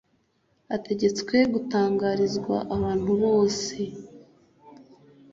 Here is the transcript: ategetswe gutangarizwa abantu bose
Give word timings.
ategetswe 0.75 1.35
gutangarizwa 1.53 2.55
abantu 2.75 3.11
bose 3.23 3.77